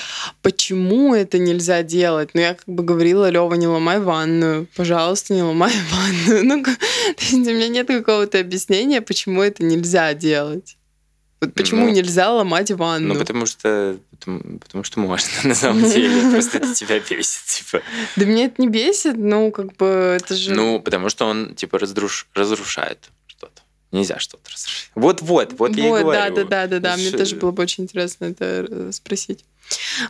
почему 0.42 1.14
это 1.14 1.38
нельзя 1.38 1.82
делать? 1.82 2.30
Ну 2.34 2.40
я 2.40 2.54
как 2.54 2.66
бы 2.66 2.82
говорила, 2.82 3.28
Лева, 3.28 3.54
не 3.54 3.66
ломай 3.66 4.00
ванную, 4.00 4.66
пожалуйста, 4.74 5.34
не 5.34 5.42
ломай 5.42 5.72
ванную. 5.90 6.44
Ну, 6.44 6.64
у 6.64 7.36
меня 7.36 7.68
нет 7.68 7.88
какого-то 7.88 8.40
объяснения, 8.40 9.00
почему 9.00 9.42
это 9.42 9.62
нельзя 9.62 10.14
делать. 10.14 10.75
Вот 11.40 11.52
почему 11.52 11.84
ну, 11.84 11.92
нельзя 11.92 12.32
ломать 12.32 12.70
ванну? 12.70 13.12
Ну, 13.12 13.20
потому 13.20 13.44
что, 13.44 13.98
потому, 14.10 14.58
потому 14.58 14.84
что 14.84 15.00
можно, 15.00 15.30
на 15.44 15.54
самом 15.54 15.82
деле. 15.82 16.30
Просто 16.32 16.58
это 16.58 16.74
тебя 16.74 16.98
бесит, 16.98 17.44
типа. 17.44 17.82
Да 18.16 18.24
мне 18.24 18.46
это 18.46 18.60
не 18.60 18.68
бесит, 18.68 19.16
ну, 19.16 19.50
как 19.50 19.76
бы, 19.76 20.16
это 20.18 20.34
же... 20.34 20.54
Ну, 20.54 20.80
потому 20.80 21.10
что 21.10 21.26
он, 21.26 21.54
типа, 21.54 21.78
разруш... 21.78 22.26
разрушает 22.34 23.10
что-то. 23.26 23.62
Нельзя 23.92 24.18
что-то 24.18 24.50
разрушить. 24.50 24.90
Вот-вот, 24.94 25.52
вот 25.58 25.76
я 25.76 25.84
и 25.84 25.88
говорю. 25.88 26.10
Да, 26.10 26.30
да, 26.30 26.44
да, 26.44 26.66
да, 26.66 26.78
да. 26.80 26.96
Мне 26.96 27.10
тоже 27.10 27.36
было 27.36 27.50
бы 27.50 27.62
очень 27.62 27.84
интересно 27.84 28.26
это 28.26 28.66
э, 28.68 28.90
спросить. 28.92 29.44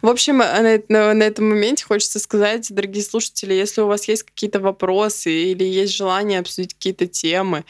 В 0.02 0.08
общем, 0.08 0.38
на, 0.38 0.80
на, 0.88 1.14
на 1.14 1.22
этом 1.22 1.48
моменте 1.48 1.84
хочется 1.84 2.18
сказать, 2.18 2.72
дорогие 2.72 3.02
слушатели, 3.02 3.54
если 3.54 3.80
у 3.80 3.86
вас 3.86 4.06
есть 4.06 4.22
какие-то 4.22 4.60
вопросы 4.60 5.32
или 5.32 5.64
есть 5.64 5.94
желание 5.94 6.40
обсудить 6.40 6.74
какие-то 6.74 7.06
темы, 7.06 7.64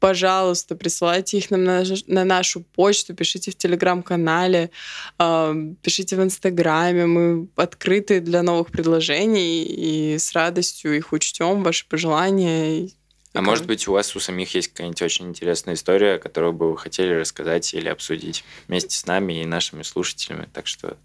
пожалуйста, 0.00 0.76
присылайте 0.76 1.38
их 1.38 1.50
нам 1.50 1.64
на, 1.64 1.84
на 2.06 2.24
нашу 2.24 2.60
почту, 2.60 3.14
пишите 3.14 3.50
в 3.50 3.56
телеграм-канале, 3.56 4.70
э, 5.18 5.54
пишите 5.82 6.16
в 6.16 6.22
инстаграме. 6.22 7.06
Мы 7.06 7.48
открыты 7.56 8.20
для 8.20 8.42
новых 8.42 8.68
предложений 8.68 9.64
и 9.64 10.18
с 10.18 10.32
радостью 10.32 10.96
их 10.96 11.12
учтем, 11.12 11.62
ваши 11.62 11.86
пожелания. 11.88 12.88
А 13.34 13.42
может 13.42 13.66
быть, 13.66 13.86
у 13.86 13.92
вас 13.92 14.16
у 14.16 14.20
самих 14.20 14.54
есть 14.54 14.68
какая-нибудь 14.68 15.02
очень 15.02 15.28
интересная 15.28 15.74
история, 15.74 16.18
которую 16.18 16.54
бы 16.54 16.70
вы 16.70 16.78
хотели 16.78 17.12
рассказать 17.12 17.72
или 17.74 17.88
обсудить 17.88 18.44
вместе 18.66 18.96
с 18.96 19.06
нами 19.06 19.42
и 19.42 19.46
нашими 19.46 19.82
слушателями. 19.82 20.48
Так 20.52 20.66
что 20.66 20.96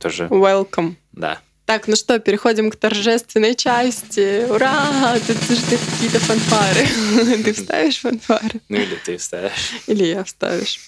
тоже... 0.00 0.24
Welcome. 0.24 0.96
Да. 1.12 1.40
Так, 1.66 1.88
ну 1.88 1.96
что, 1.96 2.20
переходим 2.20 2.70
к 2.70 2.76
торжественной 2.76 3.56
части. 3.56 4.44
Ура! 4.48 5.18
Тут 5.26 5.36
ждут 5.36 5.80
какие-то 5.90 6.20
фанфары. 6.20 6.86
Ты 7.44 7.52
вставишь 7.52 7.98
фанфары? 7.98 8.60
Ну 8.68 8.76
или 8.76 8.94
ты 9.04 9.16
вставишь. 9.16 9.72
Или 9.88 10.04
я 10.04 10.22
вставишь. 10.22 10.78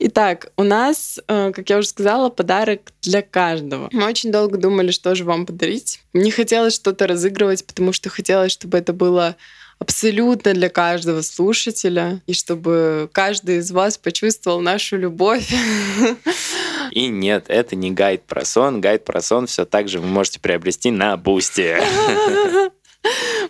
Итак, 0.00 0.50
у 0.56 0.64
нас, 0.64 1.20
э, 1.28 1.52
как 1.54 1.70
я 1.70 1.78
уже 1.78 1.86
сказала, 1.86 2.30
подарок 2.30 2.92
для 3.02 3.22
каждого. 3.22 3.88
Мы 3.92 4.04
очень 4.06 4.32
долго 4.32 4.58
думали, 4.58 4.90
что 4.90 5.14
же 5.14 5.22
вам 5.22 5.46
подарить. 5.46 6.00
Не 6.12 6.32
хотелось 6.32 6.74
что-то 6.74 7.06
разыгрывать, 7.06 7.64
потому 7.64 7.92
что 7.92 8.10
хотелось, 8.10 8.50
чтобы 8.50 8.78
это 8.78 8.92
было 8.92 9.36
абсолютно 9.78 10.52
для 10.52 10.68
каждого 10.68 11.22
слушателя, 11.22 12.20
и 12.26 12.34
чтобы 12.34 13.08
каждый 13.12 13.58
из 13.58 13.70
вас 13.70 13.98
почувствовал 13.98 14.60
нашу 14.60 14.96
любовь. 14.96 15.48
И 16.92 17.08
нет, 17.08 17.46
это 17.48 17.74
не 17.74 17.90
гайд 17.90 18.24
про 18.24 18.44
сон. 18.44 18.82
Гайд 18.82 19.06
про 19.06 19.22
сон 19.22 19.46
все 19.46 19.64
так 19.64 19.88
же 19.88 19.98
вы 19.98 20.06
можете 20.06 20.40
приобрести 20.40 20.90
на 20.90 21.16
Бусти. 21.16 21.78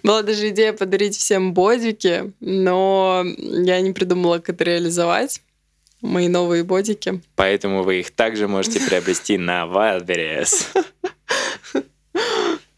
Была 0.05 0.23
даже 0.23 0.51
идея 0.51 0.73
подарить 0.73 1.17
всем 1.17 1.53
бодики, 1.53 2.33
но 2.39 3.25
я 3.27 3.81
не 3.81 3.93
придумала, 3.93 4.39
как 4.39 4.51
это 4.51 4.65
реализовать. 4.65 5.43
Мои 6.01 6.29
новые 6.29 6.63
бодики. 6.63 7.21
Поэтому 7.35 7.83
вы 7.83 8.01
их 8.01 8.13
также 8.13 8.47
можете 8.47 8.79
приобрести 8.79 9.39
на 9.39 9.65
Wildberries. 9.65 10.67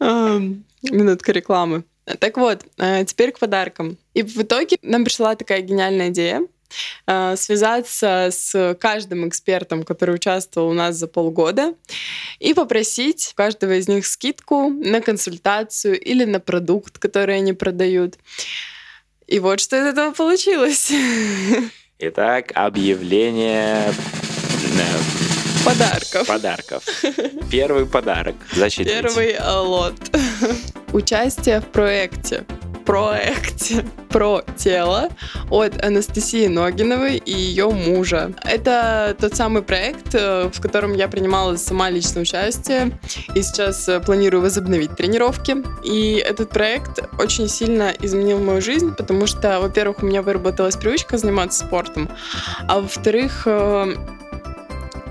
Минутка 0.82 1.32
рекламы. 1.32 1.84
Так 2.18 2.38
вот, 2.38 2.64
э, 2.78 3.04
теперь 3.04 3.32
к 3.32 3.38
подаркам. 3.38 3.98
И 4.14 4.22
в 4.22 4.36
итоге 4.38 4.78
нам 4.82 5.04
пришла 5.04 5.34
такая 5.36 5.60
гениальная 5.60 6.08
идея 6.08 6.46
связаться 7.06 8.28
с 8.30 8.76
каждым 8.80 9.28
экспертом, 9.28 9.82
который 9.82 10.14
участвовал 10.14 10.68
у 10.70 10.72
нас 10.72 10.96
за 10.96 11.06
полгода, 11.06 11.74
и 12.38 12.54
попросить 12.54 13.30
у 13.32 13.36
каждого 13.36 13.78
из 13.78 13.88
них 13.88 14.06
скидку 14.06 14.70
на 14.70 15.00
консультацию 15.00 16.00
или 16.00 16.24
на 16.24 16.40
продукт, 16.40 16.98
который 16.98 17.36
они 17.36 17.52
продают. 17.52 18.14
И 19.26 19.38
вот 19.38 19.60
что 19.60 19.76
из 19.76 19.86
этого 19.86 20.12
получилось. 20.12 20.92
Итак, 21.98 22.52
объявление 22.54 23.92
Подарков. 25.64 26.26
Подарков. 26.26 26.84
Первый 27.50 27.86
подарок. 27.86 28.34
Зачитывайте. 28.52 29.02
Первый 29.02 29.30
э, 29.32 29.58
лот. 29.60 29.94
Участие 30.92 31.60
в 31.60 31.66
проекте 31.68 32.44
проекте 32.84 33.84
про 34.08 34.42
тело 34.56 35.08
от 35.50 35.84
Анастасии 35.84 36.46
Ногиновой 36.46 37.16
и 37.16 37.32
ее 37.32 37.70
мужа. 37.70 38.32
Это 38.44 39.16
тот 39.18 39.34
самый 39.34 39.62
проект, 39.62 40.14
э, 40.14 40.50
в 40.52 40.60
котором 40.60 40.94
я 40.94 41.08
принимала 41.08 41.56
сама 41.56 41.90
лично 41.90 42.20
участие 42.20 42.98
и 43.34 43.42
сейчас 43.42 43.88
э, 43.88 44.00
планирую 44.00 44.42
возобновить 44.42 44.96
тренировки. 44.96 45.56
И 45.84 46.14
этот 46.16 46.50
проект 46.50 47.00
очень 47.18 47.48
сильно 47.48 47.92
изменил 48.00 48.38
мою 48.38 48.60
жизнь, 48.60 48.94
потому 48.94 49.26
что, 49.26 49.60
во-первых, 49.60 50.02
у 50.02 50.06
меня 50.06 50.22
выработалась 50.22 50.76
привычка 50.76 51.18
заниматься 51.18 51.64
спортом, 51.64 52.08
а 52.68 52.80
во-вторых, 52.80 53.46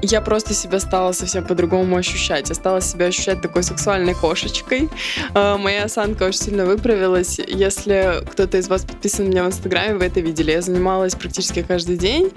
я 0.06 0.22
просто 0.22 0.54
себя 0.54 0.80
стала 0.80 1.14
совсем 1.14 1.46
по-другому 1.46 1.96
ощущать. 1.96 2.50
Я 2.50 2.56
стала 2.56 2.82
себя 2.82 3.06
ощущать 3.06 3.42
такой 3.42 3.64
сексуальной 3.64 4.14
кошечкой. 4.14 4.90
Э, 5.34 5.58
моя 5.58 5.86
осанка 5.86 6.24
очень 6.24 6.40
сильно 6.40 6.66
выправилась. 6.66 7.40
Если 7.40 8.24
кто-то 8.30 8.58
из 8.58 8.68
вас 8.68 8.84
подписан 8.84 9.26
на 9.26 9.30
меня 9.30 9.44
в 9.44 9.48
Инстаграме, 9.48 9.96
вы 9.96 10.06
это 10.06 10.20
видели. 10.20 10.52
Я 10.52 10.62
занималась 10.62 11.16
практически 11.16 11.62
каждый 11.62 11.98
день. 11.98 12.32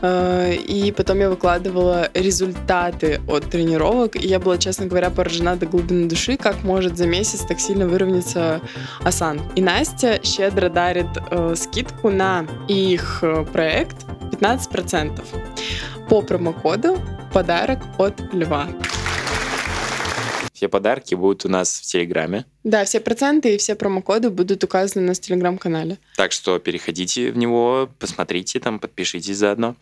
Э, 0.00 0.54
и 0.54 0.90
потом 0.92 1.18
я 1.18 1.28
выкладывала 1.28 2.08
результаты 2.14 3.20
от 3.28 3.44
тренировок. 3.50 4.16
И 4.16 4.26
я 4.26 4.38
была, 4.38 4.56
честно 4.56 4.86
говоря, 4.86 5.10
поражена 5.10 5.56
до 5.56 5.66
глубины 5.66 6.08
души, 6.08 6.36
как 6.36 6.62
может 6.64 6.96
за 6.96 7.06
месяц 7.06 7.40
так 7.46 7.60
сильно 7.60 7.86
выровняться 7.86 8.60
осанка. 9.04 9.44
И 9.54 9.60
Настя 9.60 10.20
щедро 10.24 10.70
дарит 10.70 11.08
э, 11.30 11.54
скидку 11.56 12.10
на 12.10 12.46
их 12.68 13.18
э, 13.22 13.44
проект 13.52 13.96
15% 14.32 15.22
по 16.12 16.20
промокоду 16.20 16.98
«Подарок 17.32 17.78
от 17.96 18.20
Льва». 18.34 18.68
Все 20.52 20.68
подарки 20.68 21.14
будут 21.14 21.46
у 21.46 21.48
нас 21.48 21.80
в 21.80 21.86
Телеграме. 21.86 22.44
Да, 22.64 22.84
все 22.84 23.00
проценты 23.00 23.54
и 23.54 23.58
все 23.58 23.74
промокоды 23.74 24.30
будут 24.30 24.62
указаны 24.62 25.04
у 25.04 25.08
нас 25.08 25.18
в 25.18 25.22
Телеграм-канале. 25.22 25.98
Так 26.16 26.30
что 26.30 26.60
переходите 26.60 27.32
в 27.32 27.36
него, 27.36 27.88
посмотрите 27.98 28.60
там, 28.60 28.78
подпишитесь 28.78 29.36
заодно. 29.36 29.74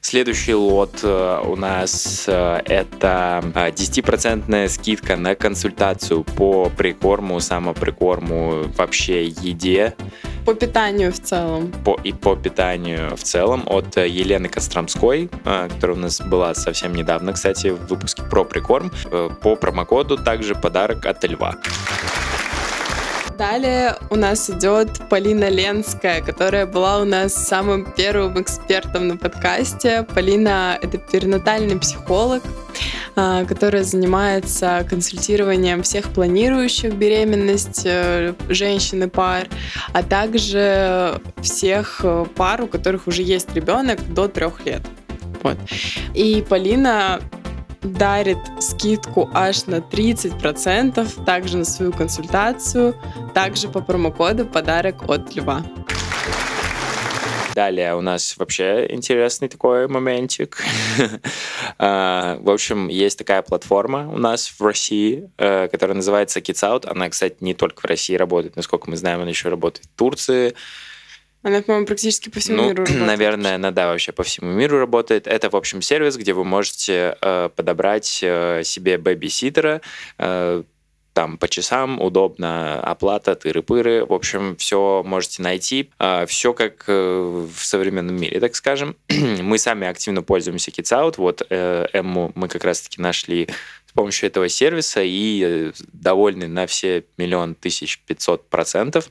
Следующий 0.00 0.54
лот 0.54 1.00
э, 1.02 1.40
у 1.44 1.56
нас 1.56 2.26
э, 2.28 2.62
это 2.66 3.42
10% 3.42 4.54
э, 4.54 4.68
скидка 4.68 5.16
на 5.16 5.34
консультацию 5.34 6.22
по 6.22 6.70
прикорму, 6.70 7.40
самоприкорму, 7.40 8.62
вообще 8.76 9.26
еде. 9.26 9.96
По 10.46 10.54
питанию 10.54 11.12
в 11.12 11.18
целом. 11.20 11.72
По, 11.84 11.98
и 12.04 12.12
по 12.12 12.36
питанию 12.36 13.16
в 13.16 13.22
целом 13.24 13.64
от 13.66 13.96
Елены 13.96 14.48
Костромской, 14.48 15.28
которая 15.44 15.96
у 15.96 16.00
нас 16.00 16.20
была 16.20 16.54
совсем 16.54 16.94
недавно, 16.94 17.32
кстати, 17.32 17.68
в 17.68 17.86
выпуске 17.88 18.22
про 18.22 18.44
прикорм. 18.44 18.90
По 19.42 19.56
промокоду 19.56 20.16
также 20.16 20.54
подарок 20.54 21.06
от 21.06 21.24
Льва. 21.24 21.56
Далее 23.40 23.96
у 24.10 24.16
нас 24.16 24.50
идет 24.50 25.08
Полина 25.08 25.48
Ленская, 25.48 26.20
которая 26.20 26.66
была 26.66 27.00
у 27.00 27.06
нас 27.06 27.32
самым 27.32 27.90
первым 27.90 28.42
экспертом 28.42 29.08
на 29.08 29.16
подкасте. 29.16 30.02
Полина— 30.14 30.78
это 30.82 30.98
перинатальный 30.98 31.78
психолог, 31.78 32.42
а, 33.16 33.46
которая 33.46 33.82
занимается 33.82 34.86
консультированием 34.90 35.82
всех 35.82 36.10
планирующих 36.10 36.92
беременность 36.92 37.80
э, 37.86 38.34
женщин 38.50 39.04
и 39.04 39.06
пар, 39.06 39.48
а 39.94 40.02
также 40.02 41.18
всех 41.40 42.02
э, 42.02 42.26
пар, 42.36 42.60
у 42.60 42.66
которых 42.66 43.06
уже 43.06 43.22
есть 43.22 43.54
ребенок 43.54 44.00
до 44.12 44.28
трех 44.28 44.66
лет. 44.66 44.82
Вот. 45.42 45.56
И 46.12 46.44
Полина 46.46 47.20
дарит 47.82 48.38
скидку 48.60 49.30
аж 49.32 49.66
на 49.66 49.76
30%, 49.76 51.24
также 51.24 51.58
на 51.58 51.64
свою 51.64 51.92
консультацию, 51.92 52.94
также 53.34 53.68
по 53.68 53.80
промокоду 53.80 54.46
«Подарок 54.46 55.08
от 55.08 55.34
Льва». 55.34 55.64
Далее 57.54 57.96
у 57.96 58.00
нас 58.00 58.36
вообще 58.38 58.86
интересный 58.90 59.48
такой 59.48 59.88
моментик. 59.88 60.62
А, 61.82 62.36
в 62.42 62.50
общем, 62.50 62.88
есть 62.88 63.16
такая 63.16 63.40
платформа 63.40 64.10
у 64.12 64.18
нас 64.18 64.48
в 64.58 64.62
России, 64.62 65.30
э, 65.38 65.66
которая 65.68 65.94
называется 65.96 66.40
Kids 66.40 66.62
Out. 66.62 66.86
Она, 66.86 67.08
кстати, 67.08 67.36
не 67.40 67.54
только 67.54 67.80
в 67.80 67.84
России 67.86 68.16
работает, 68.16 68.56
насколько 68.56 68.90
мы 68.90 68.98
знаем, 68.98 69.20
она 69.20 69.30
еще 69.30 69.48
работает 69.48 69.86
в 69.86 69.96
Турции, 69.96 70.54
она, 71.42 71.62
по-моему, 71.62 71.86
практически 71.86 72.28
по 72.28 72.38
всему 72.38 72.58
ну, 72.58 72.68
миру 72.68 72.82
работает. 72.84 73.06
Наверное, 73.06 73.54
она, 73.54 73.70
да, 73.70 73.86
вообще 73.86 74.12
по 74.12 74.22
всему 74.22 74.52
миру 74.52 74.78
работает. 74.78 75.26
Это, 75.26 75.48
в 75.48 75.56
общем, 75.56 75.80
сервис, 75.80 76.16
где 76.16 76.32
вы 76.32 76.44
можете 76.44 77.16
э, 77.20 77.48
подобрать 77.54 78.20
э, 78.22 78.62
себе 78.64 78.98
бэби-ситера, 78.98 79.80
э, 80.18 80.62
там 81.12 81.38
по 81.38 81.48
часам, 81.48 82.00
удобно 82.00 82.80
оплата, 82.80 83.32
тыры-пыры. 83.32 84.04
В 84.06 84.12
общем, 84.12 84.54
все 84.56 85.02
можете 85.04 85.42
найти. 85.42 85.90
Э, 85.98 86.26
все 86.26 86.52
как 86.52 86.84
э, 86.86 87.46
в 87.52 87.64
современном 87.64 88.16
мире, 88.16 88.38
так 88.38 88.54
скажем. 88.54 88.96
мы 89.08 89.58
сами 89.58 89.86
активно 89.86 90.22
пользуемся 90.22 90.70
Kids 90.70 90.92
Out. 90.92 91.14
Вот 91.16 91.46
э, 91.48 91.86
Эмму 91.92 92.32
мы 92.34 92.48
как 92.48 92.64
раз-таки 92.64 93.00
нашли 93.00 93.48
с 93.90 93.92
помощью 93.92 94.28
этого 94.28 94.48
сервиса 94.48 95.02
и 95.02 95.42
э, 95.44 95.72
довольны 95.92 96.46
на 96.46 96.68
все 96.68 97.02
миллион 97.16 97.56
тысяч 97.56 97.98
пятьсот 98.06 98.48
процентов. 98.48 99.10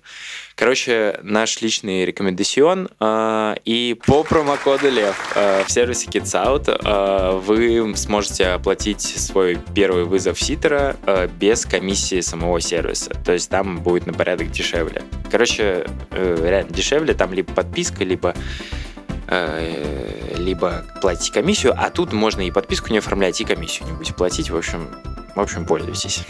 Короче, 0.56 1.20
наш 1.22 1.60
личный 1.62 2.06
рекомендацион. 2.06 2.88
Э, 3.02 3.56
и 3.66 4.00
по 4.06 4.24
промокоду 4.24 4.90
ЛЕВ 4.90 5.34
э, 5.36 5.64
в 5.66 5.70
сервисе 5.70 6.08
Kids 6.08 6.32
Out 6.34 7.42
вы 7.42 7.94
сможете 7.98 8.48
оплатить 8.48 9.02
свой 9.02 9.60
первый 9.76 10.06
вызов 10.06 10.42
ситера 10.42 10.96
без 11.38 11.66
комиссии 11.66 12.22
самого 12.22 12.62
сервиса. 12.62 13.12
То 13.26 13.34
есть 13.34 13.50
там 13.50 13.82
будет 13.82 14.06
на 14.06 14.14
порядок 14.14 14.50
дешевле. 14.52 15.04
Короче, 15.30 15.86
реально 16.12 16.72
дешевле. 16.72 17.14
Там 17.14 17.34
либо 17.34 17.52
подписка, 17.54 18.06
либо 18.06 18.34
Э, 18.34 18.99
либо 20.38 20.84
платить 21.02 21.32
комиссию, 21.32 21.76
а 21.78 21.90
тут 21.90 22.14
можно 22.14 22.42
и 22.42 22.52
подписку 22.52 22.92
не 22.92 22.98
оформлять, 22.98 23.40
и 23.42 23.46
комиссию 23.46 23.88
не 23.88 23.94
будете 23.94 24.14
платить. 24.14 24.50
В 24.50 24.58
общем, 24.58 24.90
в 25.36 25.40
общем, 25.40 25.66
пользуйтесь. 25.66 26.26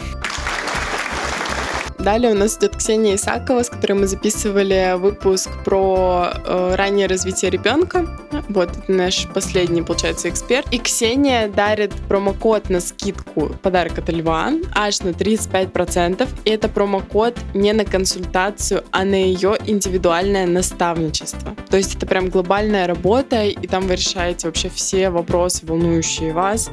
Далее 2.00 2.32
у 2.32 2.34
нас 2.34 2.56
идет 2.56 2.76
Ксения 2.76 3.16
Исакова, 3.16 3.62
с 3.62 3.68
которой 3.68 3.92
мы 3.92 4.06
записывали 4.06 4.94
выпуск 4.96 5.50
про 5.64 6.32
э, 6.32 6.74
раннее 6.74 7.06
развитие 7.06 7.50
ребенка. 7.50 8.06
Вот, 8.48 8.70
это 8.70 8.90
наш 8.90 9.26
последний, 9.28 9.82
получается, 9.82 10.30
эксперт. 10.30 10.66
И 10.72 10.78
Ксения 10.78 11.48
дарит 11.48 11.92
промокод 12.08 12.70
на 12.70 12.80
скидку 12.80 13.50
подарок 13.62 13.98
от 13.98 14.08
Льва 14.08 14.50
аж 14.74 15.00
на 15.00 15.10
35%. 15.10 16.26
И 16.46 16.50
это 16.50 16.68
промокод 16.68 17.36
не 17.52 17.74
на 17.74 17.84
консультацию, 17.84 18.82
а 18.92 19.04
на 19.04 19.14
ее 19.14 19.58
индивидуальное 19.66 20.46
наставничество. 20.46 21.54
То 21.68 21.76
есть 21.76 21.96
это 21.96 22.06
прям 22.06 22.30
глобальная 22.30 22.86
работа, 22.86 23.44
и 23.44 23.66
там 23.66 23.86
вы 23.86 23.96
решаете 23.96 24.48
вообще 24.48 24.70
все 24.70 25.10
вопросы, 25.10 25.66
волнующие 25.66 26.32
вас. 26.32 26.70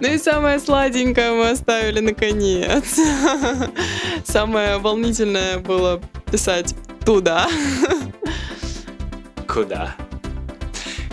Ну 0.00 0.08
и 0.08 0.18
самое 0.18 0.58
сладенькое 0.58 1.32
мы 1.32 1.50
оставили 1.50 2.00
наконец. 2.00 2.98
Самое 4.24 4.78
волнительное 4.78 5.58
было 5.58 6.00
писать 6.30 6.74
туда. 7.04 7.48
Куда? 9.46 9.94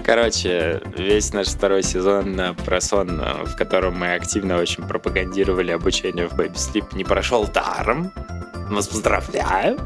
Короче, 0.04 0.82
весь 0.98 1.32
наш 1.32 1.48
второй 1.48 1.84
сезон 1.84 2.56
про 2.66 2.82
сон, 2.82 3.22
в 3.46 3.56
котором 3.56 4.00
мы 4.00 4.16
активно 4.16 4.58
очень 4.58 4.84
пропагандировали 4.88 5.72
обучение 5.72 6.28
в 6.28 6.34
Baby 6.34 6.56
Sleep, 6.56 6.96
не 6.96 7.04
прошел 7.04 7.48
даром. 7.48 8.12
Вас 8.72 8.88
поздравляю. 8.88 9.78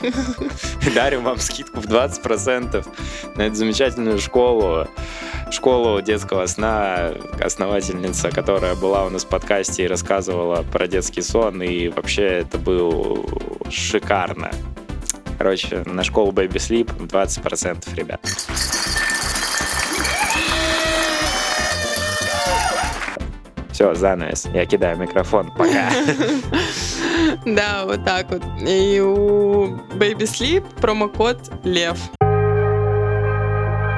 Дарим 0.94 1.22
вам 1.22 1.38
скидку 1.38 1.80
в 1.80 1.84
20% 1.84 2.86
на 3.36 3.42
эту 3.42 3.54
замечательную 3.54 4.18
школу 4.18 4.88
школу 5.50 6.00
детского 6.00 6.46
сна, 6.46 7.10
основательница, 7.40 8.30
которая 8.30 8.74
была 8.74 9.04
у 9.04 9.10
нас 9.10 9.24
в 9.24 9.28
подкасте 9.28 9.84
и 9.84 9.86
рассказывала 9.86 10.62
про 10.62 10.86
детский 10.86 11.20
сон, 11.20 11.62
и 11.62 11.88
вообще 11.88 12.22
это 12.22 12.56
был 12.56 13.28
шикарно. 13.70 14.50
Короче, 15.36 15.82
на 15.84 16.02
школу 16.02 16.32
Baby 16.32 16.54
Sleep 16.54 17.06
20%, 17.06 17.94
ребят. 17.94 18.20
Все, 23.72 23.94
занавес. 23.94 24.46
Я 24.54 24.64
кидаю 24.64 24.96
микрофон. 24.96 25.50
Пока. 25.56 25.90
Да, 27.46 27.84
вот 27.86 28.04
так 28.04 28.30
вот. 28.30 28.42
И 28.66 29.00
у 29.00 29.76
Baby 29.96 30.24
Sleep 30.24 30.64
промокод 30.80 31.38
Лев. 31.64 31.98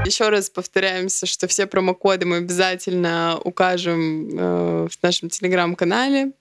Еще 0.07 0.29
раз 0.29 0.51
повторяемся, 0.51 1.25
что 1.25 1.49
все 1.49 1.67
промокоды 1.67 2.27
мы 2.27 2.37
обязательно 2.37 3.41
укажем 3.43 4.29
э, 4.39 4.89
в 4.91 5.03
нашем 5.03 5.31
телеграм-канале. 5.31 6.33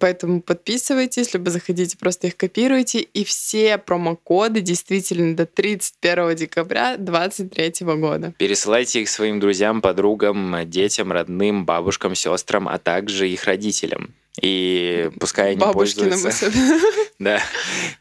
Поэтому 0.00 0.40
подписывайтесь, 0.40 1.34
либо 1.34 1.50
заходите, 1.50 1.98
просто 1.98 2.28
их 2.28 2.38
копируйте. 2.38 3.00
И 3.00 3.24
все 3.24 3.76
промокоды 3.76 4.62
действительно 4.62 5.36
до 5.36 5.44
31 5.44 6.36
декабря 6.36 6.96
2023 6.96 7.86
года. 7.96 8.32
Пересылайте 8.38 9.02
их 9.02 9.10
своим 9.10 9.40
друзьям, 9.40 9.82
подругам, 9.82 10.56
детям, 10.64 11.12
родным, 11.12 11.66
бабушкам, 11.66 12.14
сестрам, 12.14 12.66
а 12.66 12.78
также 12.78 13.28
их 13.28 13.44
родителям. 13.44 14.14
И 14.42 15.10
пускай 15.18 15.52
они 15.52 15.60
Бабушкиным 15.60 16.10
пользуются. 16.10 16.50
Да. 17.18 17.42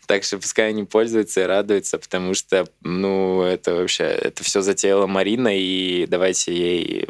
Так 0.08 0.26
что 0.26 0.38
пускай 0.38 0.70
они 0.70 0.84
пользуются 0.84 1.42
и 1.42 1.46
радуются, 1.46 1.98
потому 1.98 2.34
что, 2.34 2.68
ну, 2.82 3.44
это 3.44 3.74
вообще, 3.76 4.04
это 4.04 4.44
все 4.44 4.62
затеяла 4.62 5.08
Марина, 5.08 5.58
и 5.58 6.06
давайте 6.06 6.54
ей, 6.54 7.08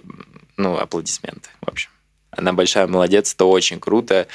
ну, 0.55 0.77
аплодисменты, 0.77 1.49
в 1.61 1.69
общем. 1.69 1.89
Она 2.37 2.53
большая 2.53 2.87
молодец, 2.87 3.33
это 3.33 3.45
очень 3.45 3.79
круто. 3.79 4.27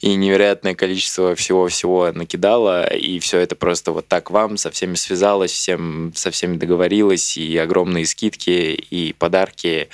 И 0.00 0.14
невероятное 0.14 0.74
количество 0.74 1.34
всего-всего 1.34 2.10
накидала. 2.12 2.86
И 2.86 3.18
все 3.18 3.38
это 3.38 3.56
просто 3.56 3.92
вот 3.92 4.06
так 4.08 4.30
вам, 4.30 4.56
со 4.56 4.70
всеми 4.70 4.94
связалась, 4.94 5.52
всем, 5.52 6.12
со 6.14 6.30
всеми 6.30 6.56
договорилась. 6.56 7.36
И 7.36 7.56
огромные 7.56 8.06
скидки, 8.06 8.50
и 8.50 9.12
подарки. 9.12 9.88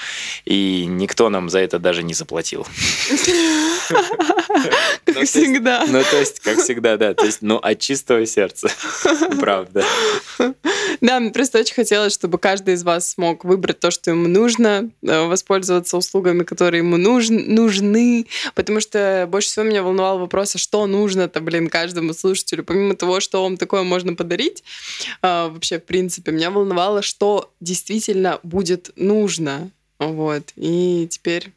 И 0.44 0.87
никто 0.87 1.29
нам 1.29 1.48
за 1.48 1.61
это 1.61 1.79
даже 1.79 2.03
не 2.03 2.14
заплатил. 2.14 2.66
Как 5.05 5.16
ну, 5.16 5.25
всегда. 5.25 5.85
Ну, 5.87 6.03
то 6.03 6.16
есть, 6.18 6.40
как 6.40 6.59
всегда, 6.59 6.96
да. 6.96 7.14
То 7.14 7.25
есть, 7.25 7.38
ну, 7.42 7.57
от 7.57 7.79
чистого 7.79 8.25
сердца. 8.27 8.68
Правда. 9.40 9.85
Да, 11.01 11.20
мне 11.20 11.31
просто 11.31 11.59
очень 11.59 11.75
хотелось, 11.75 12.12
чтобы 12.12 12.38
каждый 12.38 12.75
из 12.75 12.85
вас 12.85 13.11
смог 13.11 13.44
выбрать 13.44 13.81
то, 13.81 13.90
что 13.90 14.11
ему 14.11 14.29
нужно, 14.29 14.90
э, 15.03 15.27
воспользоваться 15.27 15.96
услугами, 15.96 16.44
которые 16.44 16.79
ему 16.79 16.96
нужны, 16.96 17.42
нужны, 17.54 18.26
потому 18.54 18.80
что 18.80 19.26
больше 19.30 19.48
всего 19.48 19.64
меня 19.64 19.82
волновал 19.82 20.18
вопрос, 20.18 20.54
а 20.54 20.58
что 20.58 20.86
нужно-то, 20.86 21.40
блин, 21.40 21.68
каждому 21.68 22.14
слушателю, 22.14 22.64
помимо 22.64 22.94
того, 22.94 23.20
что 23.20 23.42
вам 23.42 23.56
такое 23.56 23.82
можно 23.82 24.14
подарить, 24.14 24.64
а, 25.20 25.48
вообще, 25.48 25.78
в 25.78 25.84
принципе, 25.84 26.32
меня 26.32 26.50
волновало, 26.50 27.02
что 27.02 27.52
действительно 27.60 28.40
будет 28.42 28.90
нужно, 28.96 29.70
вот, 29.98 30.52
и 30.56 31.06
теперь 31.10 31.52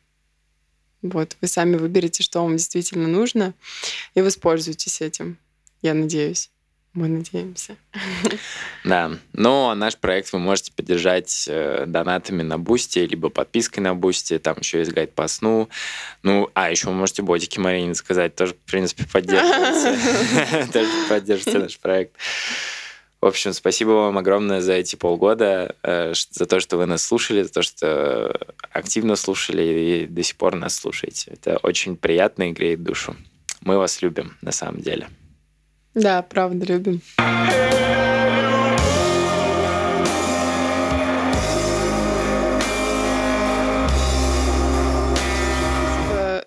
вот, 1.01 1.38
вы 1.41 1.47
сами 1.47 1.75
выберете, 1.75 2.23
что 2.23 2.41
вам 2.41 2.58
действительно 2.58 3.08
нужно, 3.08 3.53
и 4.15 4.21
воспользуйтесь 4.21 5.01
этим, 5.01 5.38
я 5.81 5.93
надеюсь. 5.93 6.49
Мы 6.95 7.10
надеемся. 7.10 7.75
Да. 8.86 9.12
Но 9.34 9.75
наш 9.75 9.97
проект 9.97 10.31
вы 10.31 10.39
можете 10.39 10.71
поддержать 10.71 11.45
э, 11.49 11.84
донатами 11.86 12.41
на 12.41 12.58
Бусти, 12.58 12.99
либо 12.99 13.29
подпиской 13.29 13.84
на 13.84 13.93
Бусти. 13.93 14.39
Там 14.39 14.58
еще 14.60 14.79
есть 14.79 14.93
гайд 14.93 15.13
по 15.13 15.27
сну. 15.27 15.67
Ну, 16.23 16.49
а 16.53 16.71
еще 16.71 16.88
вы 16.88 16.93
можете 16.93 17.21
ботики 17.21 17.60
Марине 17.60 17.93
заказать. 17.93 18.36
Тоже, 18.36 18.53
в 18.53 18.58
принципе, 18.60 19.03
поддерживайте. 19.12 20.67
Тоже 20.71 20.89
поддержите 21.10 21.60
наш 21.60 21.77
проект. 21.79 22.15
В 23.19 23.25
общем, 23.25 23.51
спасибо 23.51 23.89
вам 23.89 24.17
огромное 24.17 24.62
за 24.62 24.73
эти 24.73 24.95
полгода, 24.95 25.75
э, 25.84 26.13
за 26.13 26.45
то, 26.45 26.62
что 26.62 26.77
вы 26.77 26.86
нас 26.86 27.03
слушали, 27.03 27.43
за 27.43 27.51
то, 27.51 27.62
что 27.62 28.39
активно 28.71 29.17
слушали 29.17 29.63
и 29.63 30.05
до 30.05 30.23
сих 30.23 30.38
пор 30.38 30.55
нас 30.55 30.75
слушаете. 30.75 31.31
Это 31.31 31.58
очень 31.58 31.97
приятно 31.97 32.49
и 32.49 32.53
греет 32.53 32.84
душу. 32.84 33.17
Мы 33.60 33.77
вас 33.77 34.01
любим, 34.01 34.38
на 34.41 34.53
самом 34.53 34.79
деле. 34.79 35.10
Да, 35.95 36.21
правда, 36.21 36.65
любим. 36.65 37.01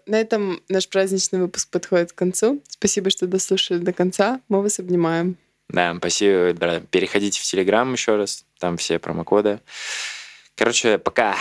На 0.07 0.21
этом 0.21 0.63
наш 0.69 0.89
праздничный 0.89 1.39
выпуск 1.39 1.69
подходит 1.71 2.13
к 2.13 2.15
концу. 2.15 2.63
Спасибо, 2.69 3.11
что 3.11 3.27
дослушали 3.27 3.79
до 3.79 3.93
конца. 3.93 4.41
Мы 4.49 4.63
вас 4.63 4.79
обнимаем. 4.79 5.37
Да, 5.69 5.95
спасибо. 5.99 6.81
Переходите 6.91 7.41
в 7.41 7.43
Телеграм 7.43 7.93
еще 7.93 8.17
раз. 8.17 8.47
Там 8.59 8.79
все 8.79 8.99
промокоды. 8.99 9.61
Короче, 10.57 10.97
пока. 10.99 11.37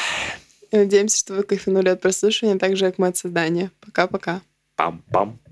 И 0.71 0.75
надеемся, 0.75 1.17
что 1.19 1.35
вы 1.35 1.43
кайфанули 1.43 1.87
от 1.87 2.01
прослушивания, 2.01 2.57
так 2.57 2.75
же, 2.75 2.85
как 2.85 2.97
мы 2.97 3.07
от 3.07 3.15
создания. 3.15 3.71
Пока-пока. 3.79 4.41
Пам-пам. 4.77 5.37